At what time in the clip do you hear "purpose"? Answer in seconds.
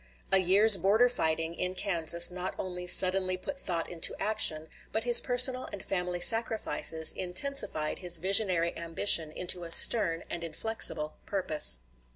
11.27-11.81